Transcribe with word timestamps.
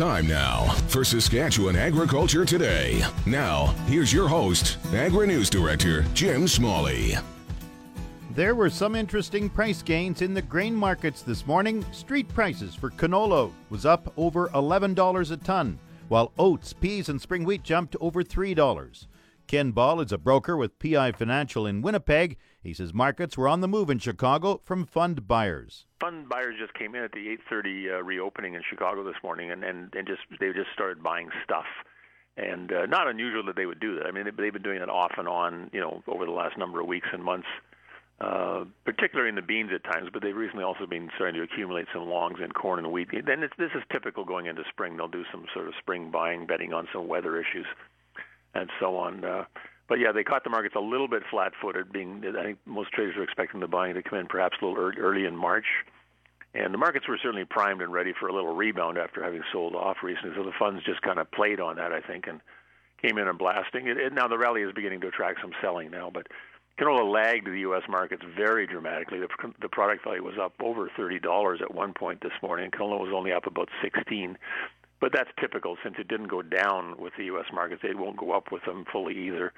Time 0.00 0.26
now 0.26 0.64
for 0.88 1.04
Saskatchewan 1.04 1.76
Agriculture 1.76 2.46
Today. 2.46 3.04
Now, 3.26 3.66
here's 3.86 4.10
your 4.10 4.28
host, 4.28 4.78
Agri 4.94 5.26
News 5.26 5.50
Director 5.50 6.06
Jim 6.14 6.48
Smalley. 6.48 7.16
There 8.30 8.54
were 8.54 8.70
some 8.70 8.96
interesting 8.96 9.50
price 9.50 9.82
gains 9.82 10.22
in 10.22 10.32
the 10.32 10.40
grain 10.40 10.74
markets 10.74 11.20
this 11.20 11.46
morning. 11.46 11.84
Street 11.92 12.26
prices 12.28 12.74
for 12.74 12.88
canola 12.88 13.52
was 13.68 13.84
up 13.84 14.10
over 14.16 14.48
$11 14.54 15.32
a 15.32 15.36
ton, 15.36 15.78
while 16.08 16.32
oats, 16.38 16.72
peas, 16.72 17.10
and 17.10 17.20
spring 17.20 17.44
wheat 17.44 17.62
jumped 17.62 17.94
over 18.00 18.24
$3. 18.24 19.06
Ken 19.50 19.72
Ball 19.72 20.00
is 20.00 20.12
a 20.12 20.16
broker 20.16 20.56
with 20.56 20.78
PI 20.78 21.10
Financial 21.10 21.66
in 21.66 21.82
Winnipeg. 21.82 22.36
He 22.62 22.72
says 22.72 22.94
markets 22.94 23.36
were 23.36 23.48
on 23.48 23.60
the 23.60 23.66
move 23.66 23.90
in 23.90 23.98
Chicago 23.98 24.60
from 24.62 24.86
fund 24.86 25.26
buyers. 25.26 25.86
Fund 25.98 26.28
buyers 26.28 26.54
just 26.56 26.72
came 26.74 26.94
in 26.94 27.02
at 27.02 27.10
the 27.10 27.36
8:30 27.50 27.98
uh, 27.98 28.02
reopening 28.04 28.54
in 28.54 28.62
Chicago 28.62 29.02
this 29.02 29.16
morning, 29.24 29.50
and, 29.50 29.64
and 29.64 29.92
and 29.92 30.06
just 30.06 30.20
they 30.38 30.52
just 30.52 30.70
started 30.72 31.02
buying 31.02 31.30
stuff, 31.42 31.66
and 32.36 32.72
uh, 32.72 32.86
not 32.86 33.08
unusual 33.08 33.42
that 33.46 33.56
they 33.56 33.66
would 33.66 33.80
do 33.80 33.96
that. 33.96 34.06
I 34.06 34.12
mean, 34.12 34.30
they've 34.38 34.52
been 34.52 34.62
doing 34.62 34.78
that 34.78 34.88
off 34.88 35.14
and 35.18 35.26
on, 35.26 35.68
you 35.72 35.80
know, 35.80 36.04
over 36.06 36.26
the 36.26 36.30
last 36.30 36.56
number 36.56 36.80
of 36.80 36.86
weeks 36.86 37.08
and 37.12 37.24
months. 37.24 37.48
Uh, 38.20 38.66
particularly 38.84 39.30
in 39.30 39.34
the 39.34 39.40
beans 39.40 39.70
at 39.74 39.82
times, 39.82 40.10
but 40.12 40.22
they've 40.22 40.36
recently 40.36 40.62
also 40.62 40.84
been 40.84 41.08
starting 41.14 41.34
to 41.34 41.42
accumulate 41.42 41.86
some 41.90 42.06
longs 42.06 42.38
in 42.44 42.52
corn 42.52 42.78
and 42.78 42.92
wheat. 42.92 43.08
Then 43.24 43.40
this 43.40 43.70
is 43.74 43.82
typical 43.90 44.26
going 44.26 44.44
into 44.44 44.62
spring. 44.68 44.98
They'll 44.98 45.08
do 45.08 45.24
some 45.32 45.46
sort 45.54 45.68
of 45.68 45.74
spring 45.80 46.10
buying, 46.10 46.44
betting 46.44 46.74
on 46.74 46.86
some 46.92 47.08
weather 47.08 47.40
issues 47.40 47.64
and 48.54 48.70
so 48.80 48.96
on. 48.96 49.24
Uh, 49.24 49.44
but 49.88 49.98
yeah, 49.98 50.12
they 50.12 50.22
caught 50.22 50.44
the 50.44 50.50
markets 50.50 50.74
a 50.76 50.80
little 50.80 51.08
bit 51.08 51.22
flat-footed. 51.30 51.92
Being, 51.92 52.24
I 52.38 52.42
think 52.44 52.58
most 52.64 52.92
traders 52.92 53.16
were 53.16 53.24
expecting 53.24 53.60
the 53.60 53.66
buying 53.66 53.94
to 53.94 54.02
come 54.02 54.18
in 54.18 54.26
perhaps 54.26 54.56
a 54.62 54.64
little 54.64 54.92
early 54.98 55.24
in 55.24 55.36
March, 55.36 55.66
and 56.54 56.72
the 56.72 56.78
markets 56.78 57.08
were 57.08 57.18
certainly 57.20 57.44
primed 57.44 57.82
and 57.82 57.92
ready 57.92 58.12
for 58.18 58.28
a 58.28 58.32
little 58.32 58.54
rebound 58.54 58.98
after 58.98 59.22
having 59.22 59.42
sold 59.52 59.74
off 59.74 59.98
recently. 60.02 60.34
So 60.36 60.44
the 60.44 60.52
funds 60.58 60.84
just 60.84 61.02
kind 61.02 61.18
of 61.18 61.30
played 61.32 61.60
on 61.60 61.76
that, 61.76 61.92
I 61.92 62.00
think, 62.00 62.26
and 62.28 62.40
came 63.02 63.18
in 63.18 63.28
and 63.28 63.38
blasting. 63.38 63.86
It, 63.88 63.96
it, 63.96 64.12
now 64.12 64.28
the 64.28 64.38
rally 64.38 64.62
is 64.62 64.72
beginning 64.72 65.00
to 65.02 65.08
attract 65.08 65.40
some 65.40 65.52
selling 65.60 65.90
now, 65.90 66.10
but 66.12 66.26
canola 66.78 67.10
lagged 67.10 67.46
the 67.46 67.60
U.S. 67.60 67.82
markets 67.88 68.22
very 68.36 68.66
dramatically. 68.66 69.18
The, 69.18 69.28
the 69.60 69.68
product 69.68 70.04
value 70.04 70.22
was 70.22 70.38
up 70.40 70.54
over 70.62 70.90
thirty 70.96 71.18
dollars 71.18 71.60
at 71.62 71.74
one 71.74 71.94
point 71.94 72.20
this 72.20 72.32
morning. 72.42 72.70
Canola 72.70 73.00
was 73.00 73.12
only 73.14 73.32
up 73.32 73.46
about 73.46 73.68
sixteen. 73.82 74.38
But 75.00 75.12
that's 75.12 75.30
typical 75.40 75.76
since 75.82 75.96
it 75.98 76.08
didn't 76.08 76.28
go 76.28 76.42
down 76.42 76.96
with 76.98 77.14
the 77.16 77.24
U.S. 77.26 77.46
markets. 77.52 77.82
It 77.84 77.98
won't 77.98 78.18
go 78.18 78.32
up 78.32 78.52
with 78.52 78.64
them 78.64 78.84
fully 78.92 79.16
either. 79.26 79.52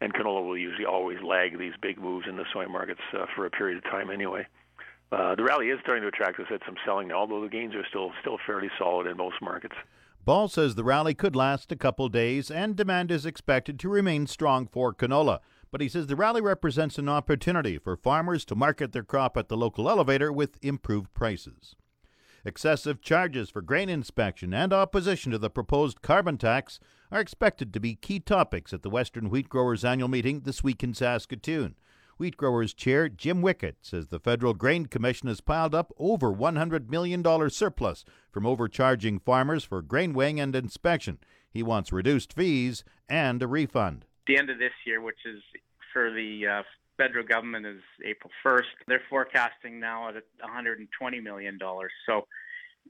And 0.00 0.12
canola 0.14 0.46
will 0.46 0.56
usually 0.56 0.84
always 0.84 1.18
lag 1.22 1.58
these 1.58 1.72
big 1.80 1.98
moves 1.98 2.26
in 2.28 2.36
the 2.36 2.44
soy 2.52 2.66
markets 2.66 3.00
uh, 3.12 3.26
for 3.34 3.46
a 3.46 3.50
period 3.50 3.78
of 3.78 3.84
time 3.84 4.10
anyway. 4.10 4.46
Uh, 5.10 5.34
the 5.34 5.42
rally 5.42 5.68
is 5.68 5.78
starting 5.82 6.02
to 6.02 6.08
attract 6.08 6.38
us 6.40 6.46
at 6.52 6.60
some 6.66 6.76
selling 6.84 7.08
now, 7.08 7.14
although 7.16 7.40
the 7.40 7.48
gains 7.48 7.74
are 7.74 7.86
still 7.88 8.10
still 8.20 8.38
fairly 8.46 8.68
solid 8.78 9.06
in 9.06 9.16
most 9.16 9.36
markets. 9.40 9.74
Ball 10.24 10.48
says 10.48 10.74
the 10.74 10.84
rally 10.84 11.14
could 11.14 11.36
last 11.36 11.70
a 11.70 11.76
couple 11.76 12.08
days 12.08 12.50
and 12.50 12.74
demand 12.74 13.12
is 13.12 13.24
expected 13.24 13.78
to 13.78 13.88
remain 13.88 14.26
strong 14.26 14.66
for 14.66 14.92
canola. 14.92 15.38
But 15.70 15.80
he 15.80 15.88
says 15.88 16.08
the 16.08 16.16
rally 16.16 16.40
represents 16.40 16.98
an 16.98 17.08
opportunity 17.08 17.78
for 17.78 17.96
farmers 17.96 18.44
to 18.46 18.56
market 18.56 18.92
their 18.92 19.04
crop 19.04 19.36
at 19.36 19.48
the 19.48 19.56
local 19.56 19.88
elevator 19.88 20.32
with 20.32 20.58
improved 20.62 21.14
prices. 21.14 21.76
Excessive 22.46 23.00
charges 23.00 23.50
for 23.50 23.60
grain 23.60 23.88
inspection 23.88 24.54
and 24.54 24.72
opposition 24.72 25.32
to 25.32 25.38
the 25.38 25.50
proposed 25.50 26.00
carbon 26.00 26.38
tax 26.38 26.78
are 27.10 27.20
expected 27.20 27.74
to 27.74 27.80
be 27.80 27.96
key 27.96 28.20
topics 28.20 28.72
at 28.72 28.84
the 28.84 28.88
Western 28.88 29.30
Wheat 29.30 29.48
Growers 29.48 29.84
annual 29.84 30.06
meeting 30.06 30.42
this 30.42 30.62
week 30.62 30.84
in 30.84 30.94
Saskatoon. 30.94 31.74
Wheat 32.18 32.36
Growers 32.36 32.72
Chair 32.72 33.08
Jim 33.08 33.42
Wickett 33.42 33.78
says 33.82 34.06
the 34.06 34.20
Federal 34.20 34.54
Grain 34.54 34.86
Commission 34.86 35.26
has 35.26 35.40
piled 35.40 35.74
up 35.74 35.92
over 35.98 36.32
$100 36.32 36.88
million 36.88 37.50
surplus 37.50 38.04
from 38.30 38.46
overcharging 38.46 39.18
farmers 39.18 39.64
for 39.64 39.82
grain 39.82 40.12
weighing 40.12 40.38
and 40.38 40.54
inspection. 40.54 41.18
He 41.50 41.64
wants 41.64 41.90
reduced 41.90 42.32
fees 42.32 42.84
and 43.08 43.42
a 43.42 43.48
refund. 43.48 44.04
The 44.28 44.38
end 44.38 44.50
of 44.50 44.60
this 44.60 44.70
year, 44.86 45.00
which 45.00 45.18
is 45.26 45.42
for 45.92 46.12
the 46.12 46.46
uh, 46.46 46.62
federal 46.96 47.26
government 47.26 47.66
is 47.66 47.80
April 48.04 48.30
1st. 48.44 48.86
They're 48.88 49.02
forecasting 49.08 49.80
now 49.80 50.08
at 50.08 50.14
$120 50.42 51.22
million. 51.22 51.58
So 52.06 52.26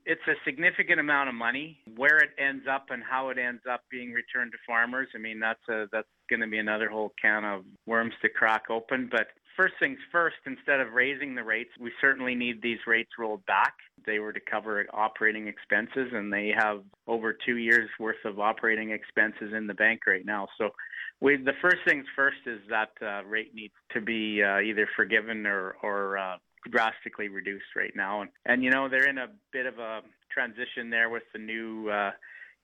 it's 0.04 0.26
a 0.28 0.34
significant 0.44 1.00
amount 1.00 1.28
of 1.28 1.34
money. 1.34 1.78
Where 1.96 2.18
it 2.18 2.30
ends 2.38 2.64
up 2.70 2.86
and 2.90 3.02
how 3.02 3.30
it 3.30 3.38
ends 3.38 3.62
up 3.70 3.82
being 3.90 4.12
returned 4.12 4.52
to 4.52 4.58
farmers, 4.66 5.08
I 5.14 5.18
mean, 5.18 5.40
that's 5.40 5.66
a, 5.68 5.86
that's 5.92 6.08
going 6.28 6.40
to 6.40 6.46
be 6.46 6.58
another 6.58 6.88
whole 6.88 7.12
can 7.20 7.44
of 7.44 7.64
worms 7.86 8.14
to 8.22 8.28
crack 8.28 8.64
open. 8.70 9.08
But 9.10 9.28
first 9.56 9.74
things 9.80 9.98
first, 10.12 10.36
instead 10.46 10.80
of 10.80 10.92
raising 10.92 11.34
the 11.34 11.44
rates, 11.44 11.70
we 11.80 11.90
certainly 12.00 12.34
need 12.34 12.62
these 12.62 12.78
rates 12.86 13.10
rolled 13.18 13.44
back. 13.46 13.74
They 14.06 14.18
were 14.18 14.32
to 14.32 14.40
cover 14.40 14.86
operating 14.92 15.48
expenses, 15.48 16.12
and 16.12 16.32
they 16.32 16.52
have 16.56 16.82
over 17.06 17.32
two 17.32 17.56
years 17.56 17.88
worth 17.98 18.24
of 18.24 18.38
operating 18.38 18.90
expenses 18.90 19.52
in 19.52 19.66
the 19.66 19.74
bank 19.74 20.00
right 20.06 20.24
now. 20.24 20.48
So 20.58 20.70
we 21.20 21.36
the 21.36 21.54
first 21.60 21.78
things 21.86 22.06
first 22.14 22.38
is 22.46 22.60
that 22.68 22.90
uh, 23.02 23.24
rate 23.24 23.54
needs 23.54 23.74
to 23.92 24.00
be 24.00 24.42
uh, 24.42 24.60
either 24.60 24.88
forgiven 24.96 25.46
or 25.46 25.76
or 25.82 26.18
uh, 26.18 26.36
drastically 26.70 27.28
reduced 27.28 27.74
right 27.74 27.92
now, 27.94 28.22
and 28.22 28.30
and 28.44 28.62
you 28.62 28.70
know 28.70 28.88
they're 28.88 29.08
in 29.08 29.18
a 29.18 29.28
bit 29.52 29.66
of 29.66 29.78
a 29.78 30.00
transition 30.32 30.90
there 30.90 31.08
with 31.08 31.22
the 31.32 31.38
new 31.38 31.88
uh, 31.88 32.10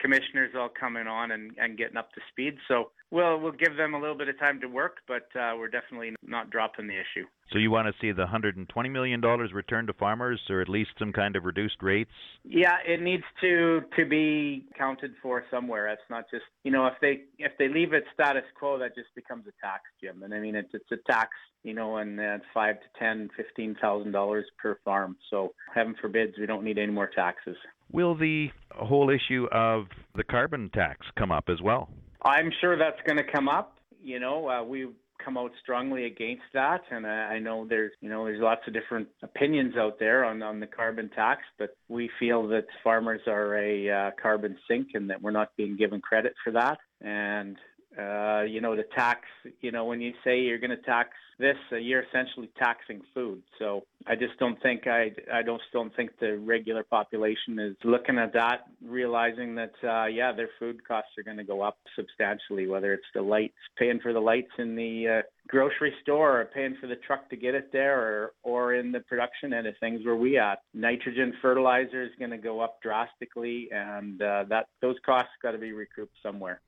commissioners 0.00 0.52
all 0.58 0.68
coming 0.68 1.06
on 1.06 1.30
and, 1.30 1.52
and 1.58 1.78
getting 1.78 1.96
up 1.96 2.12
to 2.12 2.20
speed. 2.30 2.56
So 2.68 2.90
we'll 3.10 3.38
we'll 3.38 3.52
give 3.52 3.76
them 3.76 3.94
a 3.94 4.00
little 4.00 4.16
bit 4.16 4.28
of 4.28 4.38
time 4.38 4.60
to 4.60 4.66
work, 4.66 4.98
but 5.06 5.28
uh, 5.38 5.54
we're 5.56 5.68
definitely 5.68 6.14
not 6.26 6.50
dropping 6.50 6.88
the 6.88 6.94
issue. 6.94 7.26
So 7.52 7.58
you 7.58 7.70
want 7.70 7.86
to 7.86 7.94
see 8.00 8.12
the 8.12 8.22
120 8.22 8.88
million 8.88 9.20
dollars 9.20 9.52
returned 9.52 9.88
to 9.88 9.92
farmers, 9.92 10.40
or 10.48 10.60
at 10.60 10.68
least 10.68 10.90
some 10.98 11.12
kind 11.12 11.36
of 11.36 11.44
reduced 11.44 11.82
rates? 11.82 12.10
Yeah, 12.44 12.76
it 12.86 13.00
needs 13.00 13.24
to 13.42 13.82
to 13.96 14.06
be 14.06 14.66
counted 14.76 15.12
for 15.22 15.44
somewhere. 15.50 15.88
It's 15.88 16.02
not 16.10 16.24
just 16.30 16.44
you 16.64 16.72
know 16.72 16.86
if 16.86 16.94
they 17.00 17.22
if 17.38 17.52
they 17.58 17.68
leave 17.68 17.92
it 17.92 18.04
status 18.12 18.44
quo, 18.58 18.78
that 18.78 18.94
just 18.94 19.14
becomes 19.14 19.44
a 19.46 19.52
tax, 19.64 19.82
Jim. 20.02 20.22
And 20.22 20.34
I 20.34 20.40
mean 20.40 20.56
it's 20.56 20.70
it's 20.72 20.90
a 20.90 21.10
tax, 21.10 21.30
you 21.62 21.74
know, 21.74 21.98
and 21.98 22.18
it's 22.18 22.44
five 22.54 22.76
to 22.80 22.86
ten, 22.98 23.28
fifteen 23.36 23.76
thousand 23.80 24.12
dollars 24.12 24.46
per 24.58 24.78
farm. 24.84 25.16
So 25.30 25.52
heaven 25.74 25.94
forbids 26.00 26.34
we 26.38 26.46
don't 26.46 26.64
need 26.64 26.78
any 26.78 26.92
more 26.92 27.08
taxes. 27.14 27.56
Will 27.92 28.16
the 28.16 28.48
whole 28.70 29.10
issue 29.10 29.46
of 29.52 29.84
the 30.14 30.24
carbon 30.24 30.70
tax 30.74 31.06
come 31.18 31.30
up 31.30 31.44
as 31.48 31.60
well? 31.62 31.90
I'm 32.24 32.50
sure 32.60 32.78
that's 32.78 33.00
going 33.06 33.18
to 33.18 33.30
come 33.30 33.48
up. 33.48 33.76
You 34.02 34.18
know, 34.18 34.48
uh, 34.48 34.64
we 34.64 34.88
come 35.24 35.36
out 35.36 35.52
strongly 35.62 36.06
against 36.06 36.42
that, 36.54 36.80
and 36.90 37.06
I 37.06 37.38
know 37.38 37.66
there's 37.68 37.92
you 38.00 38.08
know 38.08 38.24
there's 38.24 38.40
lots 38.40 38.62
of 38.66 38.72
different 38.72 39.08
opinions 39.22 39.76
out 39.76 39.98
there 39.98 40.24
on 40.24 40.42
on 40.42 40.60
the 40.60 40.66
carbon 40.66 41.10
tax, 41.10 41.42
but 41.58 41.76
we 41.88 42.10
feel 42.18 42.48
that 42.48 42.66
farmers 42.82 43.20
are 43.26 43.56
a 43.56 43.90
uh, 43.90 44.10
carbon 44.20 44.56
sink 44.68 44.88
and 44.94 45.10
that 45.10 45.22
we're 45.22 45.30
not 45.30 45.50
being 45.56 45.76
given 45.76 46.00
credit 46.00 46.34
for 46.42 46.52
that, 46.52 46.78
and 47.00 47.56
uh, 47.98 48.42
you 48.42 48.60
know, 48.60 48.74
the 48.74 48.84
tax, 48.94 49.20
you 49.60 49.70
know, 49.70 49.84
when 49.84 50.00
you 50.00 50.12
say 50.24 50.40
you're 50.40 50.58
going 50.58 50.70
to 50.70 50.76
tax 50.78 51.10
this, 51.38 51.56
uh, 51.72 51.76
you're 51.76 52.02
essentially 52.02 52.50
taxing 52.58 53.02
food. 53.12 53.42
So 53.58 53.82
I 54.06 54.14
just 54.14 54.38
don't 54.38 54.60
think 54.62 54.86
I, 54.86 55.12
I 55.32 55.42
don't 55.42 55.60
still 55.68 55.88
think 55.94 56.10
the 56.18 56.38
regular 56.38 56.84
population 56.84 57.58
is 57.58 57.76
looking 57.84 58.18
at 58.18 58.32
that, 58.32 58.60
realizing 58.84 59.54
that, 59.56 59.72
uh, 59.84 60.06
yeah, 60.06 60.32
their 60.32 60.48
food 60.58 60.86
costs 60.86 61.10
are 61.18 61.22
going 61.22 61.36
to 61.36 61.44
go 61.44 61.60
up 61.60 61.76
substantially, 61.96 62.66
whether 62.66 62.94
it's 62.94 63.04
the 63.14 63.22
lights, 63.22 63.54
paying 63.76 64.00
for 64.00 64.12
the 64.12 64.20
lights 64.20 64.52
in 64.58 64.74
the 64.74 65.08
uh, 65.08 65.22
grocery 65.48 65.92
store 66.02 66.40
or 66.40 66.44
paying 66.46 66.76
for 66.80 66.86
the 66.86 66.96
truck 66.96 67.28
to 67.30 67.36
get 67.36 67.54
it 67.54 67.70
there 67.72 68.00
or, 68.00 68.32
or 68.42 68.74
in 68.74 68.92
the 68.92 69.00
production 69.00 69.52
end 69.52 69.66
of 69.66 69.74
things 69.80 70.04
where 70.04 70.16
we 70.16 70.38
at. 70.38 70.60
Nitrogen 70.72 71.34
fertilizer 71.42 72.02
is 72.02 72.10
going 72.18 72.30
to 72.30 72.38
go 72.38 72.60
up 72.60 72.80
drastically 72.82 73.68
and, 73.72 74.22
uh, 74.22 74.44
that, 74.48 74.66
those 74.80 74.96
costs 75.04 75.32
got 75.42 75.52
to 75.52 75.58
be 75.58 75.72
recouped 75.72 76.14
somewhere. 76.22 76.60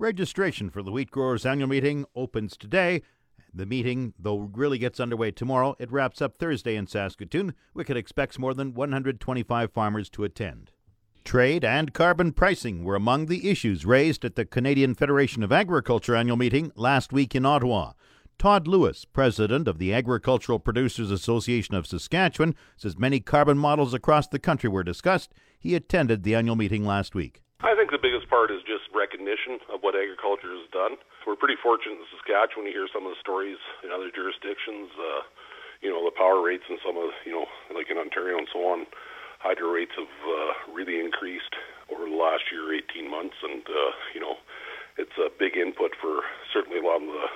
Registration 0.00 0.70
for 0.70 0.82
the 0.82 0.90
Wheat 0.90 1.10
Growers 1.10 1.44
Annual 1.44 1.68
Meeting 1.68 2.06
opens 2.16 2.56
today. 2.56 3.02
The 3.52 3.66
meeting, 3.66 4.14
though, 4.18 4.50
really 4.54 4.78
gets 4.78 4.98
underway 4.98 5.30
tomorrow. 5.30 5.76
It 5.78 5.92
wraps 5.92 6.22
up 6.22 6.38
Thursday 6.38 6.74
in 6.74 6.86
Saskatoon. 6.86 7.52
Wickett 7.76 7.96
expects 7.96 8.38
more 8.38 8.54
than 8.54 8.72
125 8.72 9.70
farmers 9.70 10.08
to 10.08 10.24
attend. 10.24 10.70
Trade 11.22 11.66
and 11.66 11.92
carbon 11.92 12.32
pricing 12.32 12.82
were 12.82 12.96
among 12.96 13.26
the 13.26 13.50
issues 13.50 13.84
raised 13.84 14.24
at 14.24 14.36
the 14.36 14.46
Canadian 14.46 14.94
Federation 14.94 15.42
of 15.42 15.52
Agriculture 15.52 16.16
annual 16.16 16.38
meeting 16.38 16.72
last 16.76 17.12
week 17.12 17.34
in 17.34 17.44
Ottawa. 17.44 17.92
Todd 18.38 18.66
Lewis, 18.66 19.04
president 19.04 19.68
of 19.68 19.76
the 19.76 19.92
Agricultural 19.92 20.60
Producers 20.60 21.10
Association 21.10 21.74
of 21.74 21.86
Saskatchewan, 21.86 22.54
says 22.74 22.96
many 22.98 23.20
carbon 23.20 23.58
models 23.58 23.92
across 23.92 24.26
the 24.26 24.38
country 24.38 24.70
were 24.70 24.82
discussed. 24.82 25.34
He 25.58 25.74
attended 25.74 26.22
the 26.22 26.34
annual 26.34 26.56
meeting 26.56 26.86
last 26.86 27.14
week. 27.14 27.42
I 27.60 27.76
think 27.76 27.92
the 27.92 28.00
biggest 28.00 28.24
part 28.32 28.48
is 28.48 28.64
just 28.64 28.88
recognition 28.96 29.60
of 29.68 29.84
what 29.84 29.92
agriculture 29.92 30.48
has 30.48 30.64
done. 30.72 30.96
We're 31.28 31.36
pretty 31.36 31.60
fortunate 31.60 32.00
in 32.00 32.08
Saskatchewan 32.08 32.64
to 32.64 32.72
hear 32.72 32.88
some 32.88 33.04
of 33.04 33.12
the 33.12 33.20
stories 33.20 33.60
in 33.84 33.92
other 33.92 34.08
jurisdictions. 34.08 34.88
Uh, 34.96 35.28
you 35.84 35.92
know, 35.92 36.00
the 36.00 36.16
power 36.16 36.40
rates 36.40 36.64
in 36.72 36.80
some 36.80 36.96
of, 36.96 37.12
you 37.28 37.36
know, 37.36 37.44
like 37.76 37.92
in 37.92 38.00
Ontario 38.00 38.40
and 38.40 38.48
so 38.48 38.64
on, 38.64 38.88
hydro 39.44 39.76
rates 39.76 39.92
have 39.92 40.16
uh, 40.24 40.72
really 40.72 41.04
increased 41.04 41.52
over 41.92 42.08
the 42.08 42.16
last 42.16 42.48
year, 42.48 42.72
18 42.72 43.04
months, 43.12 43.36
and 43.44 43.60
uh, 43.68 43.92
you 44.16 44.24
know, 44.24 44.40
it's 44.96 45.16
a 45.20 45.28
big 45.28 45.56
input 45.60 45.92
for 46.00 46.24
certainly 46.56 46.80
a 46.80 46.84
lot 46.84 47.04
of 47.04 47.12
the 47.12 47.28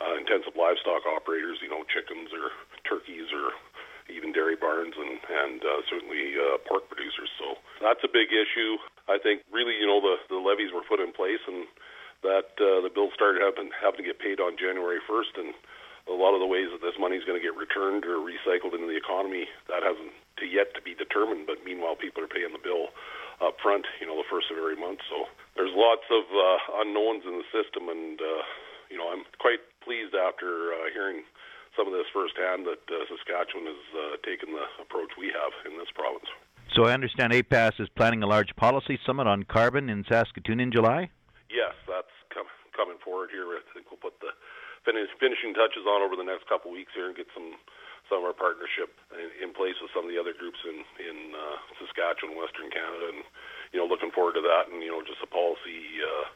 uh, 0.00 0.14
intensive 0.16 0.56
livestock 0.56 1.04
operators. 1.04 1.60
You 1.60 1.68
know, 1.68 1.84
chickens 1.84 2.32
or 2.32 2.48
turkeys 2.88 3.28
or 3.28 3.52
even 4.08 4.32
dairy 4.32 4.56
barns 4.56 4.94
and 4.96 5.20
and 5.20 5.60
uh, 5.60 5.80
certainly 5.88 6.34
uh, 6.36 6.58
pork 6.64 6.88
producers. 6.88 7.30
So 7.36 7.60
that's 7.80 8.02
a 8.04 8.10
big 8.10 8.32
issue. 8.32 8.76
I 9.10 9.18
think 9.18 9.42
really, 9.50 9.74
you 9.74 9.86
know, 9.90 9.98
the 9.98 10.16
the 10.30 10.38
levies 10.38 10.70
were 10.70 10.86
put 10.86 11.02
in 11.02 11.10
place 11.10 11.42
and 11.50 11.66
that 12.22 12.52
uh, 12.60 12.84
the 12.84 12.92
bill 12.92 13.10
started 13.16 13.42
having 13.42 13.72
having 13.74 14.00
to 14.04 14.06
get 14.06 14.20
paid 14.20 14.38
on 14.40 14.56
January 14.60 15.00
1st, 15.08 15.40
and 15.40 15.50
a 16.08 16.16
lot 16.16 16.36
of 16.36 16.40
the 16.40 16.48
ways 16.48 16.68
that 16.72 16.84
this 16.84 16.96
money 17.00 17.16
is 17.16 17.24
going 17.24 17.36
to 17.36 17.44
get 17.44 17.56
returned 17.56 18.04
or 18.04 18.20
recycled 18.20 18.76
into 18.76 18.88
the 18.88 18.96
economy 18.96 19.48
that 19.68 19.82
hasn't 19.82 20.12
to 20.38 20.44
yet 20.46 20.72
to 20.76 20.80
be 20.84 20.94
determined. 20.94 21.48
But 21.48 21.64
meanwhile, 21.64 21.96
people 21.96 22.22
are 22.24 22.30
paying 22.30 22.52
the 22.52 22.62
bill 22.62 22.92
up 23.40 23.56
front, 23.60 23.88
you 24.00 24.06
know, 24.06 24.20
the 24.20 24.28
first 24.28 24.52
of 24.52 24.60
every 24.60 24.76
month. 24.76 25.00
So 25.08 25.24
there's 25.56 25.72
lots 25.72 26.04
of 26.12 26.28
uh, 26.28 26.84
unknowns 26.84 27.24
in 27.24 27.40
the 27.40 27.48
system, 27.48 27.88
and 27.88 28.20
uh, 28.20 28.42
you 28.92 29.00
know, 29.00 29.08
I'm 29.08 29.24
quite 29.40 29.64
pleased 29.80 30.12
after 30.12 30.76
uh, 30.76 30.92
hearing 30.92 31.24
some 31.72 31.88
of 31.88 31.94
this 31.96 32.10
firsthand 32.12 32.68
that 32.68 32.84
uh, 32.90 33.08
Saskatchewan 33.08 33.64
has 33.64 33.82
uh, 33.96 34.02
taken 34.26 34.52
the 34.52 34.66
approach 34.82 35.16
we 35.16 35.32
have 35.32 35.54
in 35.64 35.78
this 35.80 35.88
province. 35.94 36.28
So 36.74 36.86
I 36.86 36.94
understand 36.94 37.34
APAS 37.34 37.82
is 37.82 37.90
planning 37.98 38.22
a 38.22 38.30
large 38.30 38.54
policy 38.54 38.94
summit 39.02 39.26
on 39.26 39.42
carbon 39.42 39.90
in 39.90 40.06
Saskatoon 40.06 40.62
in 40.62 40.70
July. 40.70 41.10
Yes, 41.50 41.74
that's 41.90 42.14
com- 42.30 42.46
coming 42.70 42.94
forward 43.02 43.34
here. 43.34 43.42
I 43.42 43.58
think 43.74 43.90
we'll 43.90 43.98
put 43.98 44.14
the 44.22 44.30
finish, 44.86 45.10
finishing 45.18 45.50
touches 45.50 45.82
on 45.82 45.98
over 45.98 46.14
the 46.14 46.22
next 46.22 46.46
couple 46.46 46.70
of 46.70 46.78
weeks 46.78 46.94
here 46.94 47.10
and 47.10 47.16
get 47.18 47.26
some 47.34 47.58
some 48.06 48.22
of 48.22 48.26
our 48.26 48.34
partnership 48.34 48.90
in, 49.14 49.50
in 49.50 49.50
place 49.54 49.78
with 49.78 49.90
some 49.94 50.02
of 50.02 50.10
the 50.10 50.18
other 50.18 50.30
groups 50.30 50.62
in 50.62 50.86
in 51.02 51.34
uh, 51.34 51.58
Saskatchewan, 51.82 52.38
Western 52.38 52.70
Canada, 52.70 53.18
and 53.18 53.26
you 53.74 53.82
know 53.82 53.86
looking 53.90 54.14
forward 54.14 54.38
to 54.38 54.44
that. 54.46 54.70
And 54.70 54.78
you 54.78 54.94
know 54.94 55.02
just 55.02 55.18
a 55.26 55.30
policy. 55.30 55.98
Uh, 55.98 56.30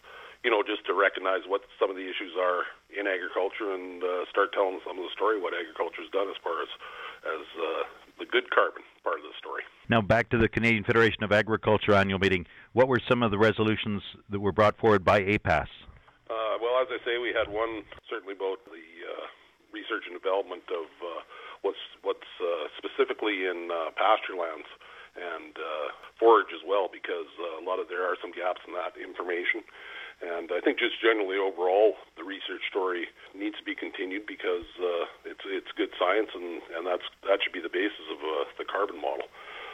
you 0.45 0.53
know, 0.53 0.61
just 0.61 0.85
to 0.85 0.93
recognize 0.93 1.49
what 1.49 1.65
some 1.81 1.89
of 1.89 1.97
the 1.97 2.05
issues 2.05 2.37
are 2.37 2.69
in 2.93 3.09
agriculture 3.09 3.73
and 3.73 4.05
uh, 4.05 4.29
start 4.29 4.53
telling 4.53 4.77
some 4.85 5.01
of 5.01 5.09
the 5.09 5.15
story 5.17 5.41
what 5.41 5.57
agriculture 5.57 6.05
has 6.05 6.13
done 6.13 6.29
as 6.29 6.37
far 6.45 6.61
as 6.61 6.69
as 7.25 7.45
uh, 7.57 7.83
the 8.19 8.27
good 8.27 8.51
carbon 8.51 8.83
part 9.03 9.19
of 9.19 9.25
the 9.25 9.37
story. 9.39 9.63
Now 9.89 10.01
back 10.01 10.31
to 10.31 10.39
the 10.39 10.49
Canadian 10.49 10.85
Federation 10.85 11.23
of 11.25 11.33
Agriculture 11.33 11.93
annual 11.95 12.19
meeting. 12.19 12.47
What 12.73 12.89
were 12.89 13.01
some 13.09 13.23
of 13.23 13.31
the 13.31 13.39
resolutions 13.39 14.03
that 14.31 14.41
were 14.41 14.53
brought 14.53 14.79
forward 14.79 15.05
by 15.05 15.21
APAS? 15.23 15.69
Uh, 16.31 16.57
well, 16.63 16.81
as 16.81 16.89
I 16.89 16.99
say, 17.05 17.19
we 17.21 17.37
had 17.37 17.53
one 17.53 17.85
certainly 18.09 18.33
about 18.33 18.65
the 18.65 18.87
uh, 19.05 19.27
research 19.73 20.09
and 20.09 20.17
development 20.17 20.65
of 20.73 20.89
uh, 21.05 21.21
what's 21.61 21.85
what's 22.01 22.31
uh, 22.41 22.69
specifically 22.81 23.45
in 23.45 23.69
uh, 23.69 23.93
pasture 23.99 24.39
lands 24.39 24.69
and 25.15 25.55
uh, 25.55 25.89
forage 26.19 26.51
as 26.51 26.63
well, 26.67 26.91
because 26.91 27.31
uh, 27.39 27.63
a 27.63 27.65
lot 27.65 27.79
of 27.79 27.87
there 27.87 28.03
are 28.03 28.19
some 28.19 28.35
gaps 28.35 28.63
in 28.67 28.75
that 28.75 28.99
information. 28.99 29.63
And 30.23 30.51
I 30.55 30.63
think 30.63 30.79
just 30.79 30.99
generally 31.03 31.39
overall, 31.39 31.99
the 32.15 32.23
research 32.23 32.63
story 32.71 33.11
needs 33.35 33.59
to 33.59 33.67
be 33.67 33.75
continued 33.75 34.27
because 34.31 34.67
uh, 34.79 35.05
it's 35.27 35.43
it's 35.47 35.74
science, 36.15 36.31
and, 36.35 36.63
and 36.79 36.87
that's 36.87 37.03
that 37.27 37.43
should 37.43 37.53
be 37.53 37.61
the 37.61 37.73
basis 37.73 38.07
of 38.15 38.23
uh, 38.23 38.47
the 38.59 38.65
carbon 38.65 39.01
model. 39.03 39.27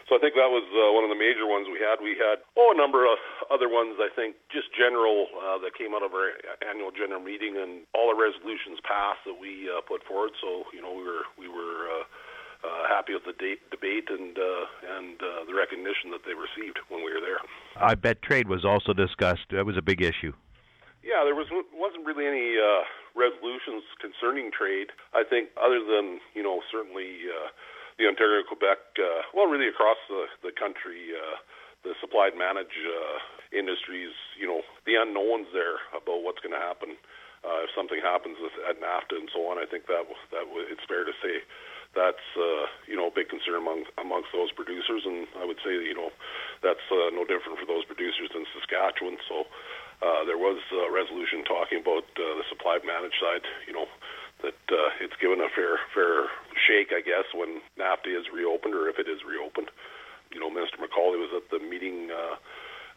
So 0.08 0.16
I 0.16 0.19
think 0.19 0.34
that 0.34 0.50
was 0.50 0.64
uh, 0.75 0.90
one 0.90 1.04
of 1.04 1.12
the 1.12 1.20
major 1.20 1.46
ones 1.46 1.69
we 1.70 1.78
had. 1.78 2.00
We 2.00 2.16
had 2.16 2.40
oh 2.56 2.72
a 2.72 2.76
number 2.76 3.04
of 3.04 3.20
other 3.52 3.69
ones. 3.69 4.00
I 4.00 4.08
think 4.08 4.34
just 4.48 4.72
general 4.72 5.28
uh, 5.37 5.60
that 5.60 5.76
came 5.76 5.92
out 5.92 6.02
of 6.02 6.16
our 6.16 6.32
annual 6.64 6.90
general 6.90 7.20
meeting, 7.20 7.60
and 7.60 7.84
all 7.92 8.10
the 8.10 8.19
resolutions 8.19 8.81
passed 8.82 9.22
that 9.28 9.37
we 9.37 9.69
uh, 9.69 9.84
put 9.84 10.02
forward. 10.08 10.32
So 10.40 10.64
you 10.72 10.81
know 10.81 10.96
we 10.96 11.04
were 11.04 11.25
we 11.37 11.48
were. 11.48 12.00
Uh, 12.00 12.04
uh, 12.60 12.87
happy 12.87 13.14
with 13.14 13.25
the 13.25 13.32
date, 13.40 13.58
debate 13.70 14.04
and 14.10 14.37
uh, 14.37 14.98
and 15.00 15.16
uh, 15.16 15.48
the 15.48 15.54
recognition 15.54 16.12
that 16.12 16.20
they 16.28 16.37
received 16.37 16.76
when 16.90 17.02
we 17.02 17.10
were 17.10 17.19
there. 17.19 17.40
I 17.75 17.94
bet 17.94 18.20
trade 18.20 18.48
was 18.48 18.66
also 18.66 18.92
discussed. 18.92 19.48
That 19.48 19.64
was 19.64 19.78
a 19.78 19.81
big 19.81 20.02
issue. 20.02 20.34
Yeah, 21.00 21.25
there 21.25 21.35
was 21.35 21.49
wasn't 21.73 22.05
really 22.05 22.29
any 22.29 22.61
uh, 22.61 22.85
resolutions 23.17 23.85
concerning 24.00 24.52
trade. 24.52 24.93
I 25.17 25.25
think 25.25 25.49
other 25.56 25.81
than 25.81 26.20
you 26.37 26.44
know 26.44 26.61
certainly 26.69 27.25
uh, 27.29 27.49
the 27.97 28.06
Ontario 28.06 28.44
Quebec, 28.44 28.79
uh, 29.00 29.25
well, 29.32 29.49
really 29.49 29.69
across 29.69 29.99
the 30.08 30.26
the 30.44 30.52
country. 30.52 31.17
Uh, 31.17 31.41
the 31.81 31.97
supply 31.97 32.29
and 32.29 32.37
manage 32.37 32.76
uh, 32.76 33.17
industries, 33.56 34.12
you 34.37 34.44
know, 34.44 34.61
the 34.85 35.00
unknowns 35.00 35.49
there 35.56 35.81
about 35.97 36.20
what's 36.20 36.41
going 36.44 36.52
to 36.52 36.61
happen 36.61 36.93
uh, 37.41 37.64
if 37.64 37.73
something 37.73 38.00
happens 38.05 38.37
at 38.69 38.76
NAFTA 38.76 39.17
and 39.17 39.32
so 39.32 39.49
on. 39.49 39.56
I 39.56 39.64
think 39.64 39.88
that 39.88 40.05
that 40.32 40.44
it's 40.69 40.85
fair 40.85 41.08
to 41.08 41.14
say 41.25 41.41
that's 41.94 42.22
uh, 42.38 42.70
you 42.87 42.94
know 42.94 43.10
a 43.10 43.14
big 43.14 43.28
concern 43.28 43.58
among 43.58 43.84
amongst 43.98 44.31
those 44.31 44.52
producers, 44.54 45.02
and 45.02 45.26
I 45.38 45.44
would 45.44 45.58
say 45.64 45.75
you 45.75 45.94
know 45.94 46.14
that's 46.62 46.84
uh, 46.90 47.10
no 47.10 47.26
different 47.26 47.58
for 47.58 47.66
those 47.66 47.84
producers 47.84 48.31
in 48.31 48.46
Saskatchewan. 48.54 49.19
So 49.26 49.46
uh, 49.98 50.22
there 50.25 50.38
was 50.38 50.62
a 50.70 50.90
resolution 50.90 51.42
talking 51.42 51.82
about 51.82 52.06
uh, 52.14 52.38
the 52.38 52.46
supply 52.48 52.78
managed 52.87 53.19
side, 53.19 53.44
you 53.66 53.75
know. 53.75 53.87
That 54.40 54.56
uh, 54.72 55.04
it's 55.04 55.19
given 55.20 55.44
a 55.44 55.52
fair 55.52 55.76
fair 55.92 56.32
shake, 56.56 56.96
I 56.96 57.04
guess, 57.04 57.28
when 57.37 57.60
NAFTA 57.76 58.08
is 58.08 58.32
reopened 58.32 58.72
or 58.72 58.88
if 58.88 58.96
it 58.96 59.04
is 59.04 59.20
reopened. 59.20 59.69
You 60.32 60.40
know, 60.40 60.48
Minister 60.48 60.81
MacAulay 60.81 61.20
was 61.20 61.34
at 61.37 61.50
the 61.52 61.60
meeting 61.60 62.08
uh, 62.08 62.40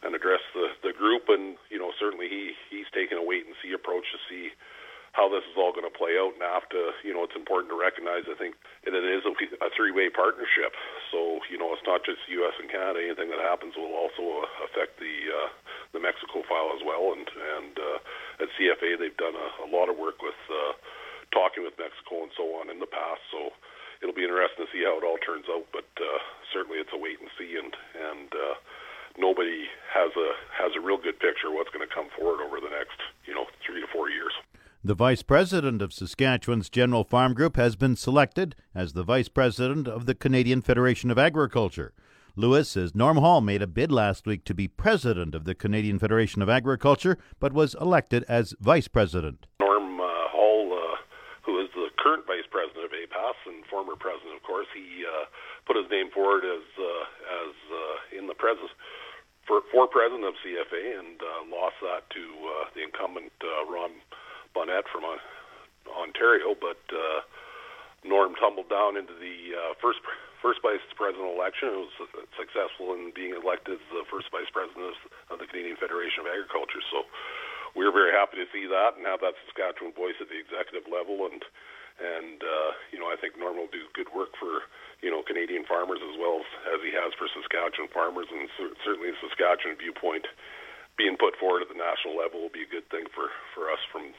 and 0.00 0.14
addressed 0.16 0.48
the 0.56 0.72
the 0.80 0.96
group, 0.96 1.28
and 1.28 1.60
you 1.68 1.76
know 1.76 1.92
certainly 2.00 2.32
he 2.32 2.56
he's 2.70 2.88
taken 2.96 3.18
a 3.18 3.24
wait 3.26 3.44
and 3.44 3.52
see 3.60 3.76
approach 3.76 4.08
to 4.14 4.18
see 4.24 4.56
how 5.14 5.30
this 5.30 5.46
is 5.46 5.54
all 5.54 5.70
going 5.70 5.86
to 5.86 5.94
play 5.94 6.18
out. 6.18 6.34
NAFTA, 6.42 7.06
you 7.06 7.14
know, 7.14 7.22
it's 7.22 7.38
important 7.38 7.70
to 7.70 7.78
recognize, 7.78 8.26
I 8.26 8.34
think, 8.34 8.58
that 8.82 8.98
it 8.98 9.06
is 9.06 9.22
a, 9.22 9.32
a 9.62 9.70
three-way 9.70 10.10
partnership. 10.10 10.74
So, 11.14 11.38
you 11.46 11.54
know, 11.54 11.70
it's 11.70 11.86
not 11.86 12.02
just 12.02 12.18
U.S. 12.42 12.58
and 12.58 12.66
Canada. 12.66 12.98
Anything 12.98 13.30
that 13.30 13.38
happens 13.38 13.78
will 13.78 13.94
also 13.94 14.42
uh, 14.42 14.66
affect 14.66 14.98
the 14.98 15.14
uh, 15.30 15.48
the 15.94 16.02
Mexico 16.02 16.42
file 16.50 16.74
as 16.74 16.82
well. 16.82 17.14
And 17.14 17.30
and 17.30 17.74
uh, 17.78 18.42
at 18.42 18.50
CFA, 18.58 18.98
they've 18.98 19.14
done 19.14 19.38
a, 19.38 19.48
a 19.62 19.68
lot 19.70 19.86
of 19.86 19.94
work 19.94 20.18
with 20.18 20.38
uh, 20.50 20.74
talking 21.30 21.62
with 21.62 21.78
Mexico 21.78 22.26
and 22.26 22.34
so 22.34 22.58
on 22.58 22.66
in 22.66 22.82
the 22.82 22.90
past. 22.90 23.22
So 23.30 23.54
it'll 24.02 24.18
be 24.18 24.26
interesting 24.26 24.66
to 24.66 24.70
see 24.74 24.82
how 24.82 24.98
it 24.98 25.06
all 25.06 25.22
turns 25.22 25.46
out. 25.46 25.70
But 25.70 25.86
uh, 26.02 26.18
certainly, 26.50 26.82
it's 26.82 26.90
a 26.90 26.98
wait 26.98 27.22
and 27.22 27.30
see, 27.38 27.54
and 27.54 27.70
and 27.94 28.34
uh, 28.34 28.58
nobody 29.14 29.70
has 29.94 30.10
a 30.18 30.28
has 30.58 30.74
a 30.74 30.82
real 30.82 30.98
good 30.98 31.22
picture 31.22 31.48
of 31.50 31.54
what's 31.54 31.70
going 31.70 31.86
to 31.86 31.94
come 31.94 32.10
forward 32.18 32.42
over 32.42 32.58
the 32.58 32.74
next 32.74 32.98
you 33.30 33.34
know 33.34 33.46
three 33.62 33.78
to 33.78 33.86
four 33.94 34.10
years. 34.10 34.34
The 34.86 34.92
Vice 34.92 35.22
President 35.22 35.80
of 35.80 35.94
Saskatchewan's 35.94 36.68
General 36.68 37.04
Farm 37.04 37.32
Group 37.32 37.56
has 37.56 37.74
been 37.74 37.96
selected 37.96 38.54
as 38.74 38.92
the 38.92 39.02
Vice 39.02 39.32
President 39.32 39.88
of 39.88 40.04
the 40.04 40.14
Canadian 40.14 40.60
Federation 40.60 41.10
of 41.10 41.16
Agriculture. 41.16 41.94
Lewis 42.36 42.68
says 42.68 42.94
Norm 42.94 43.16
Hall 43.16 43.40
made 43.40 43.62
a 43.62 43.66
bid 43.66 43.90
last 43.90 44.26
week 44.26 44.44
to 44.44 44.52
be 44.52 44.68
President 44.68 45.34
of 45.34 45.48
the 45.48 45.54
Canadian 45.54 45.98
Federation 45.98 46.42
of 46.42 46.50
Agriculture, 46.50 47.16
but 47.40 47.54
was 47.54 47.74
elected 47.80 48.26
as 48.28 48.52
Vice 48.60 48.86
President. 48.86 49.46
Norm 49.58 49.98
uh, 49.98 50.04
Hall, 50.28 50.68
uh, 50.76 51.00
who 51.48 51.64
is 51.64 51.70
the 51.72 51.88
current 51.96 52.26
Vice 52.26 52.44
President 52.50 52.84
of 52.84 52.92
APAS 52.92 53.40
and 53.46 53.64
former 53.64 53.96
President, 53.96 54.36
of 54.36 54.42
course, 54.42 54.68
he 54.76 55.00
uh, 55.08 55.24
put 55.64 55.80
his 55.80 55.88
name 55.90 56.10
forward 56.12 56.44
as 56.44 56.60
uh, 56.76 56.84
as 57.48 57.56
uh, 57.72 58.18
in 58.20 58.26
the 58.26 58.36
president 58.36 58.68
for, 59.48 59.62
for 59.72 59.88
President 59.88 60.28
of 60.28 60.34
CFA 60.44 61.00
and 61.00 61.16
uh, 61.24 61.48
lost 61.48 61.80
that 61.80 62.04
to 62.12 62.20
the 62.76 62.84
incumbent 62.84 63.32
Ron 63.64 63.96
Bonnett 64.54 64.86
from 64.88 65.04
uh, 65.04 65.18
Ontario, 65.90 66.54
but 66.54 66.80
uh, 66.94 67.20
Norm 68.06 68.38
tumbled 68.38 68.70
down 68.70 68.96
into 68.96 69.12
the 69.18 69.36
uh, 69.52 69.72
first 69.82 70.00
first 70.44 70.60
vice 70.60 70.84
president 70.92 71.32
election 71.32 71.72
and 71.72 71.88
was 71.88 71.96
successful 72.36 72.92
in 72.92 73.16
being 73.16 73.32
elected 73.32 73.80
the 73.88 74.04
first 74.12 74.28
vice 74.28 74.48
president 74.52 74.92
of 75.32 75.40
the 75.40 75.48
Canadian 75.48 75.80
Federation 75.80 76.20
of 76.20 76.28
Agriculture. 76.28 76.84
So 76.92 77.08
we 77.72 77.88
are 77.88 77.94
very 77.94 78.12
happy 78.12 78.36
to 78.36 78.48
see 78.52 78.68
that 78.68 79.00
and 79.00 79.08
have 79.08 79.24
that 79.24 79.40
Saskatchewan 79.48 79.96
voice 79.96 80.20
at 80.20 80.28
the 80.28 80.36
executive 80.36 80.84
level. 80.84 81.26
And 81.26 81.40
and 81.96 82.44
uh, 82.44 82.70
you 82.92 82.98
know 83.00 83.08
I 83.08 83.16
think 83.16 83.40
Norm 83.40 83.56
will 83.56 83.72
do 83.72 83.88
good 83.96 84.12
work 84.12 84.36
for 84.36 84.68
you 85.00 85.08
know 85.08 85.24
Canadian 85.24 85.64
farmers 85.64 86.04
as 86.04 86.14
well 86.20 86.44
as, 86.44 86.48
as 86.76 86.80
he 86.84 86.92
has 86.92 87.16
for 87.16 87.24
Saskatchewan 87.30 87.88
farmers, 87.88 88.28
and 88.28 88.44
certainly 88.84 89.16
the 89.16 89.20
Saskatchewan 89.24 89.80
viewpoint 89.80 90.28
being 91.00 91.16
put 91.18 91.34
forward 91.40 91.62
at 91.64 91.70
the 91.70 91.78
national 91.78 92.14
level 92.14 92.38
will 92.44 92.54
be 92.54 92.66
a 92.66 92.70
good 92.70 92.86
thing 92.92 93.08
for 93.16 93.32
for 93.56 93.72
us 93.72 93.82
from 93.88 94.12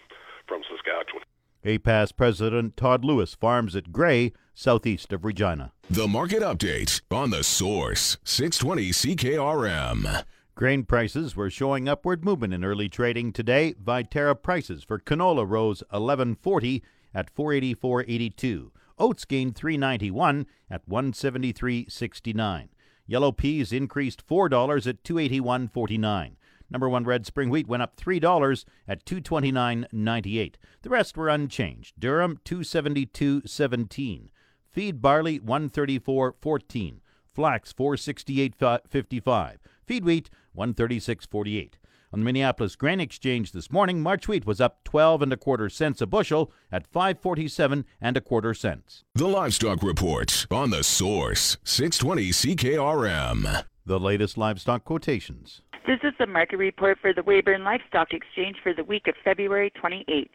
from 0.48 0.62
Saskatchewan. 0.70 1.24
APAS 1.64 2.16
President 2.16 2.78
Todd 2.78 3.04
Lewis 3.04 3.34
farms 3.34 3.76
at 3.76 3.92
Gray, 3.92 4.34
southeast 4.54 5.12
of 5.12 5.26
Regina. 5.26 5.72
The 5.90 6.08
market 6.08 6.44
update 6.44 7.02
on 7.10 7.32
the 7.32 7.44
source 7.44 8.18
620 8.24 8.92
CKRM. 8.92 10.24
Grain 10.54 10.84
prices 10.84 11.36
were 11.36 11.50
showing 11.50 11.90
upward 11.90 12.24
movement 12.24 12.54
in 12.54 12.64
early 12.64 12.88
trading 12.88 13.34
today. 13.34 13.74
Viterra 13.74 14.42
prices 14.42 14.84
for 14.84 15.00
canola 15.00 15.46
rose 15.48 15.84
11.40 15.92 16.82
at 17.14 17.34
484.82. 17.36 18.70
Oats 18.98 19.26
gained 19.26 19.56
391 19.56 20.46
at 20.70 20.88
173.69. 20.88 22.70
Yellow 23.08 23.32
peas 23.32 23.74
increased 23.74 24.26
$4 24.26 24.88
at 24.88 25.04
281.49. 25.04 26.36
Number 26.70 26.90
one 26.90 27.04
red 27.04 27.26
spring 27.26 27.50
wheat 27.50 27.68
went 27.68 27.84
up 27.84 27.96
$3 27.96 28.66
at 28.88 29.06
229.98. 29.06 30.54
The 30.82 30.90
rest 30.90 31.18
were 31.18 31.30
unchanged. 31.30 31.96
Durum 32.00 32.38
272.17. 32.44 34.30
Feed 34.72 35.02
barley 35.02 35.40
134.14. 35.40 37.00
Flax 37.34 37.74
468.55. 37.74 39.58
Feed 39.86 40.06
wheat 40.06 40.30
136.48. 40.58 41.74
On 42.14 42.20
the 42.20 42.26
Minneapolis 42.26 42.78
Grain 42.78 43.02
Exchange 43.02 43.52
this 43.52 43.70
morning, 43.70 44.02
March 44.02 44.28
wheat 44.28 44.46
was 44.46 44.62
up 44.62 44.84
12 44.86 45.24
and 45.24 45.34
a 45.34 45.38
quarter 45.38 45.70
cents 45.70 46.02
a 46.02 46.08
bushel 46.08 46.50
at 46.72 46.88
547 46.88 47.84
and 48.00 48.16
a 48.16 48.22
quarter 48.22 48.54
cents. 48.54 49.04
The 49.16 49.28
Livestock 49.28 49.84
Report 49.84 50.48
on 50.50 50.70
the 50.70 50.84
Source 50.84 51.58
620 51.66 52.30
CKRM. 52.30 53.66
The 53.86 54.00
latest 54.00 54.38
livestock 54.38 54.86
quotations. 54.86 55.62
This 55.88 56.00
is 56.02 56.14
the 56.18 56.26
market 56.26 56.58
report 56.58 56.98
for 57.00 57.14
the 57.14 57.22
Weyburn 57.22 57.64
Livestock 57.64 58.08
Exchange 58.12 58.58
for 58.64 58.74
the 58.74 58.84
week 58.84 59.06
of 59.08 59.14
February 59.24 59.72
28. 59.80 60.32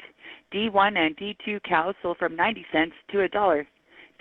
D1 0.54 0.96
and 0.96 1.16
D2 1.16 1.60
cows 1.64 1.96
sold 2.00 2.18
from 2.18 2.36
90 2.36 2.64
cents 2.70 2.94
to 3.10 3.22
a 3.22 3.28
dollar. 3.28 3.66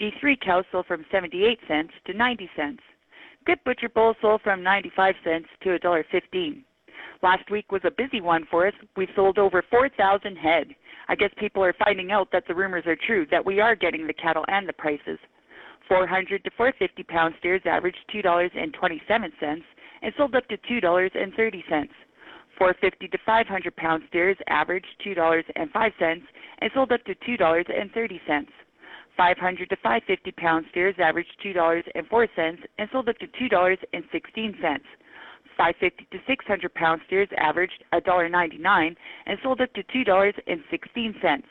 D3 0.01 0.41
cows 0.43 0.65
sold 0.71 0.87
from 0.87 1.05
78 1.11 1.59
cents 1.67 1.93
to 2.07 2.13
90 2.13 2.49
cents. 2.55 2.81
Good 3.45 3.59
butcher 3.63 3.89
bulls 3.89 4.15
sold 4.23 4.41
from 4.41 4.63
95 4.63 5.13
cents 5.23 5.47
to 5.61 5.73
a 5.73 5.79
dollar 5.79 6.03
15. 6.11 6.63
Last 7.21 7.51
week 7.51 7.71
was 7.71 7.81
a 7.85 7.91
busy 7.91 8.21
one 8.21 8.47
for 8.49 8.65
us. 8.65 8.73
We 8.97 9.07
sold 9.15 9.37
over 9.37 9.63
4,000 9.69 10.35
head. 10.35 10.69
I 11.09 11.15
guess 11.15 11.29
people 11.37 11.63
are 11.63 11.75
finding 11.85 12.11
out 12.11 12.29
that 12.31 12.45
the 12.47 12.55
rumors 12.55 12.87
are 12.87 12.97
true, 13.05 13.27
that 13.29 13.45
we 13.45 13.59
are 13.59 13.75
getting 13.75 14.07
the 14.07 14.13
cattle 14.13 14.45
and 14.47 14.67
the 14.67 14.73
prices. 14.73 15.19
400 15.87 16.43
to 16.43 16.49
450 16.57 17.03
pound 17.03 17.35
steers 17.37 17.61
averaged 17.65 17.99
$2.27 18.15 19.61
and 20.01 20.13
sold 20.17 20.35
up 20.35 20.47
to 20.47 20.57
$2.30. 20.57 21.89
450 22.57 23.07
to 23.07 23.17
500 23.25 23.75
pound 23.77 24.03
steers 24.09 24.37
averaged 24.49 24.87
$2.05 25.05 26.21
and 26.61 26.71
sold 26.73 26.91
up 26.91 27.03
to 27.05 27.15
$2.30. 27.15 28.45
500 29.17 29.69
to 29.69 29.75
550 29.75 30.31
pound 30.31 30.65
steers 30.71 30.95
averaged 30.99 31.31
$2.04 31.43 32.57
and 32.77 32.89
sold 32.91 33.09
up 33.09 33.17
to 33.17 33.27
$2.16. 33.27 34.79
550 35.57 36.07
to 36.11 36.17
600 36.25 36.73
pound 36.73 37.01
steers 37.05 37.27
averaged 37.37 37.83
$1.99 37.93 38.95
and 39.25 39.37
sold 39.43 39.59
up 39.59 39.73
to 39.73 39.83
$2.16. 39.83 41.43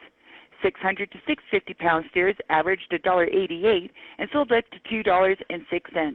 600 0.63 1.11
to 1.11 1.19
650 1.27 1.75
pound 1.75 2.05
steers 2.11 2.37
averaged 2.49 2.91
$1.88 2.91 3.91
and 4.19 4.29
sold 4.33 4.51
up 4.51 4.65
to 4.71 5.05
$2.06. 5.05 6.15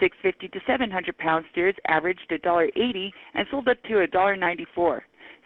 650 0.00 0.48
to 0.48 0.64
700 0.66 1.18
pound 1.18 1.44
steers 1.52 1.74
averaged 1.88 2.26
$1.80 2.30 3.10
and 3.34 3.46
sold 3.50 3.68
up 3.68 3.82
to 3.84 3.94
$1.94. 3.94 5.00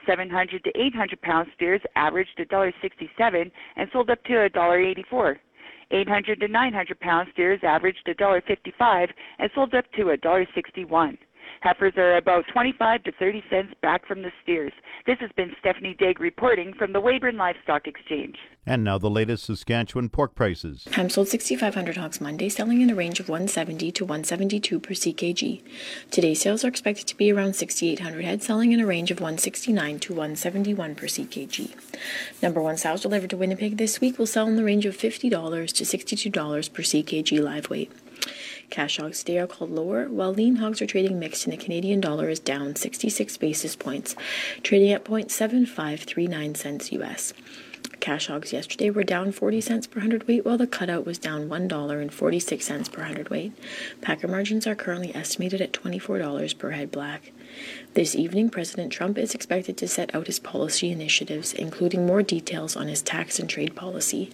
700 0.06 0.64
to 0.64 0.70
800 0.74 1.20
pound 1.22 1.48
steers 1.54 1.80
averaged 1.96 2.38
$1.67 2.38 3.50
and 3.76 3.88
sold 3.92 4.10
up 4.10 4.22
to 4.24 4.32
$1.84. 4.32 5.36
800 5.90 6.40
to 6.40 6.48
900 6.48 7.00
pound 7.00 7.28
steers 7.32 7.60
averaged 7.62 8.06
$1.55 8.06 9.08
and 9.38 9.50
sold 9.54 9.74
up 9.74 9.84
to 9.92 10.04
$1.61. 10.04 11.18
Heifers 11.60 11.94
are 11.96 12.16
about 12.16 12.44
25 12.52 13.02
to 13.04 13.12
30 13.12 13.42
cents 13.50 13.74
back 13.82 14.06
from 14.06 14.22
the 14.22 14.30
steers. 14.42 14.72
This 15.06 15.18
has 15.20 15.30
been 15.36 15.54
Stephanie 15.58 15.96
Digg 15.98 16.20
reporting 16.20 16.72
from 16.74 16.92
the 16.92 17.00
Weyburn 17.00 17.36
Livestock 17.36 17.86
Exchange. 17.86 18.36
And 18.66 18.84
now 18.84 18.98
the 18.98 19.10
latest 19.10 19.44
Saskatchewan 19.46 20.08
pork 20.10 20.34
prices. 20.34 20.86
Ham 20.92 21.08
sold 21.08 21.28
6,500 21.28 21.96
hogs 21.96 22.20
Monday, 22.20 22.48
selling 22.48 22.80
in 22.80 22.90
a 22.90 22.94
range 22.94 23.18
of 23.18 23.28
170 23.28 23.90
to 23.92 24.04
172 24.04 24.78
per 24.78 24.94
ckg. 24.94 25.62
Today's 26.10 26.40
sales 26.40 26.64
are 26.64 26.68
expected 26.68 27.06
to 27.06 27.16
be 27.16 27.32
around 27.32 27.56
6,800 27.56 28.24
head, 28.24 28.42
selling 28.42 28.72
in 28.72 28.80
a 28.80 28.86
range 28.86 29.10
of 29.10 29.20
169 29.20 29.98
to 30.00 30.12
171 30.12 30.94
per 30.94 31.06
ckg. 31.06 31.72
Number 32.42 32.60
one 32.60 32.76
sows 32.76 33.00
delivered 33.00 33.30
to 33.30 33.36
Winnipeg 33.36 33.78
this 33.78 34.00
week 34.00 34.18
will 34.18 34.26
sell 34.26 34.46
in 34.46 34.56
the 34.56 34.64
range 34.64 34.86
of 34.86 34.96
$50 34.96 35.30
to 35.72 35.84
$62 35.84 36.72
per 36.72 36.82
ckg 36.82 37.42
live 37.42 37.70
weight. 37.70 37.90
Cash 38.70 38.98
hogs 38.98 39.20
today 39.20 39.38
are 39.38 39.46
called 39.46 39.70
lower, 39.70 40.08
while 40.08 40.32
lean 40.32 40.56
hogs 40.56 40.82
are 40.82 40.86
trading 40.86 41.18
mixed 41.18 41.46
and 41.46 41.52
the 41.52 41.56
Canadian 41.62 42.00
dollar 42.00 42.28
is 42.28 42.38
down 42.38 42.76
66 42.76 43.36
basis 43.38 43.74
points, 43.74 44.14
trading 44.62 44.92
at 44.92 45.04
0.7539 45.04 46.56
cents 46.56 46.92
US. 46.92 47.32
Cash 48.00 48.26
hogs 48.26 48.52
yesterday 48.52 48.90
were 48.90 49.04
down 49.04 49.32
40 49.32 49.60
cents 49.60 49.86
per 49.86 50.00
hundredweight, 50.00 50.44
while 50.44 50.58
the 50.58 50.66
cutout 50.66 51.06
was 51.06 51.18
down 51.18 51.48
$1.46 51.48 52.92
per 52.92 53.02
hundredweight. 53.02 53.52
Packer 54.02 54.28
margins 54.28 54.66
are 54.66 54.74
currently 54.74 55.14
estimated 55.14 55.60
at 55.60 55.72
$24 55.72 56.58
per 56.58 56.70
head 56.70 56.90
black. 56.90 57.32
This 57.94 58.14
evening, 58.14 58.50
President 58.50 58.92
Trump 58.92 59.18
is 59.18 59.34
expected 59.34 59.76
to 59.78 59.88
set 59.88 60.14
out 60.14 60.26
his 60.26 60.38
policy 60.38 60.92
initiatives, 60.92 61.52
including 61.52 62.06
more 62.06 62.22
details 62.22 62.76
on 62.76 62.86
his 62.86 63.02
tax 63.02 63.38
and 63.38 63.48
trade 63.48 63.74
policy. 63.74 64.30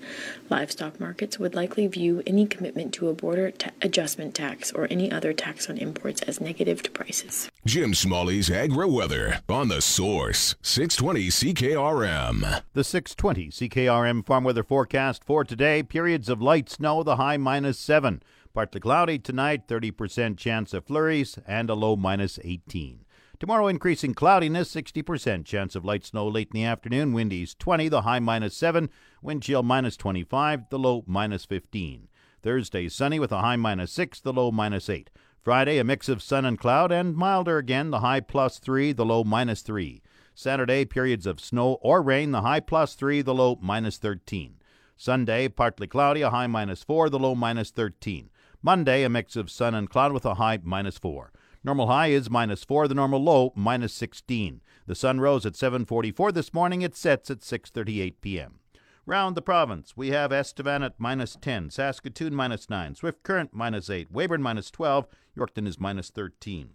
Livestock 0.51 1.01
markets 1.01 1.39
would 1.39 1.55
likely 1.55 1.87
view 1.87 2.23
any 2.27 2.47
commitment 2.47 2.93
to 2.95 3.09
a 3.09 3.15
border 3.15 3.51
ta- 3.53 3.71
adjustment 3.81 4.35
tax 4.35 4.73
or 4.73 4.87
any 4.91 5.11
other 5.11 5.33
tax 5.33 5.71
on 5.71 5.79
imports 5.79 6.21
as 6.23 6.41
negative 6.41 6.83
to 6.83 6.91
prices. 6.91 7.51
Jim 7.65 7.95
Smalley's 7.95 8.51
Agri 8.51 8.87
Weather 8.87 9.41
on 9.49 9.69
the 9.69 9.81
Source 9.81 10.55
620 10.61 11.29
CKRM. 11.29 12.63
The 12.75 12.85
620 12.85 13.51
CKRM 13.51 14.27
farm 14.27 14.45
weather 14.45 14.65
forecast 14.65 15.25
for 15.25 15.45
today 15.45 15.83
periods 15.83 16.29
of 16.29 16.43
light 16.43 16.69
snow, 16.69 17.03
the 17.03 17.17
high 17.17 17.37
minus 17.37 17.79
7. 17.79 18.23
Partly 18.55 18.81
cloudy 18.81 19.19
tonight, 19.19 19.67
30% 19.67 20.39
chance 20.39 20.73
of 20.73 20.85
flurries, 20.85 21.41
and 21.45 21.69
a 21.69 21.75
low 21.75 21.97
minus 21.97 22.39
18. 22.45 23.05
Tomorrow, 23.41 23.67
increasing 23.67 24.15
cloudiness, 24.15 24.73
60% 24.73 25.45
chance 25.45 25.75
of 25.75 25.85
light 25.85 26.05
snow 26.05 26.29
late 26.29 26.51
in 26.55 26.61
the 26.61 26.65
afternoon. 26.65 27.13
Windies 27.13 27.57
20, 27.57 27.89
the 27.89 28.03
high 28.03 28.21
minus 28.21 28.57
7. 28.57 28.91
Wind 29.21 29.43
chill 29.43 29.65
minus 29.65 29.97
25, 29.97 30.71
the 30.71 30.79
low 30.79 31.03
minus 31.09 31.45
15. 31.45 32.07
Thursday, 32.43 32.89
sunny 32.89 33.19
with 33.19 33.33
a 33.33 33.41
high 33.41 33.57
minus 33.57 33.91
6, 33.91 34.21
the 34.21 34.33
low 34.33 34.53
minus 34.53 34.89
8. 34.89 35.11
Friday, 35.43 35.79
a 35.79 35.85
mix 35.85 36.09
of 36.09 36.23
sun 36.23 36.45
and 36.45 36.57
cloud, 36.57 36.93
and 36.93 37.17
milder 37.17 37.59
again, 37.59 37.91
the 37.91 38.01
high 38.01 38.21
plus 38.21 38.61
3, 38.61 38.93
the 38.93 39.05
low 39.05 39.25
minus 39.25 39.63
3. 39.63 40.01
Saturday, 40.33 40.85
periods 40.85 41.27
of 41.27 41.41
snow 41.41 41.73
or 41.83 42.01
rain, 42.01 42.31
the 42.31 42.43
high 42.43 42.61
plus 42.61 42.95
3, 42.95 43.21
the 43.21 43.35
low 43.35 43.59
minus 43.61 43.99
13. 43.99 44.59
Sunday, 44.97 45.49
partly 45.49 45.89
cloudy, 45.89 46.23
a 46.23 46.31
high 46.31 46.47
minus 46.47 46.85
4, 46.85 47.11
the 47.11 47.19
low 47.19 47.35
minus 47.35 47.73
13. 47.73 48.31
Monday, 48.67 49.03
a 49.03 49.11
mix 49.11 49.37
of 49.37 49.51
sun 49.51 49.75
and 49.75 49.91
cloud 49.91 50.15
with 50.15 50.25
a 50.25 50.37
high 50.37 50.59
minus 50.63 50.97
4. 50.97 51.31
Normal 51.63 51.87
high 51.87 52.07
is 52.07 52.31
minus 52.31 52.65
4, 52.65 52.89
the 52.89 52.95
normal 52.95 53.23
low 53.23 53.53
minus 53.55 53.93
16. 53.93 54.63
The 54.87 54.95
sun 54.95 55.21
rose 55.21 55.45
at 55.45 55.53
7:44 55.53 56.33
this 56.33 56.55
morning, 56.55 56.81
it 56.81 56.97
sets 56.97 57.31
at 57.31 57.41
6:38 57.41 58.15
p.m. 58.23 58.61
Round 59.05 59.37
the 59.37 59.43
province, 59.43 59.99
we 59.99 60.13
have 60.13 60.33
Estevan 60.33 60.83
at 60.83 60.99
minus 60.99 61.37
10, 61.39 61.69
Saskatoon 61.69 62.35
minus 62.35 62.71
9, 62.71 62.95
Swift 62.95 63.23
Current 63.23 63.51
minus 63.53 63.91
8, 63.91 64.11
Weyburn 64.11 64.41
minus 64.41 64.71
12, 64.71 65.09
Yorkton 65.37 65.69
is 65.69 65.79
minus 65.79 66.09
13. 66.09 66.71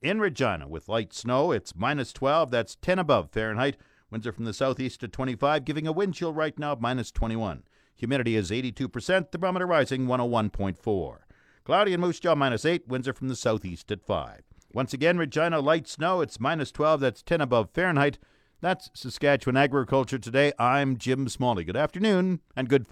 In 0.00 0.20
Regina, 0.20 0.68
with 0.68 0.88
light 0.88 1.12
snow, 1.12 1.50
it's 1.50 1.74
minus 1.74 2.12
12, 2.12 2.52
that's 2.52 2.76
10 2.76 3.00
above 3.00 3.32
Fahrenheit. 3.32 3.76
Winds 4.12 4.28
are 4.28 4.32
from 4.32 4.44
the 4.44 4.54
southeast 4.54 5.02
at 5.02 5.10
25, 5.10 5.64
giving 5.64 5.88
a 5.88 5.92
wind 5.92 6.14
chill 6.14 6.32
right 6.32 6.56
now 6.56 6.76
minus 6.78 7.10
21. 7.10 7.64
Humidity 7.96 8.36
is 8.36 8.52
82%, 8.52 9.32
the 9.32 9.38
barometer 9.38 9.66
rising 9.66 10.06
101.4. 10.06 11.18
Cloudy 11.64 11.92
and 11.92 12.00
Moose 12.00 12.18
Jaw 12.18 12.34
minus 12.34 12.64
8, 12.64 12.88
winds 12.88 13.06
are 13.06 13.12
from 13.12 13.28
the 13.28 13.36
southeast 13.36 13.92
at 13.92 14.04
5. 14.04 14.42
Once 14.72 14.92
again, 14.92 15.16
Regina 15.16 15.60
light 15.60 15.86
snow, 15.86 16.20
it's 16.20 16.40
minus 16.40 16.72
12, 16.72 16.98
that's 17.00 17.22
10 17.22 17.40
above 17.40 17.70
Fahrenheit. 17.70 18.18
That's 18.60 18.90
Saskatchewan 18.94 19.56
Agriculture 19.56 20.18
Today. 20.18 20.52
I'm 20.58 20.96
Jim 20.96 21.28
Smalley. 21.28 21.62
Good 21.62 21.76
afternoon 21.76 22.40
and 22.56 22.68
good 22.68 22.86
farm. 22.86 22.90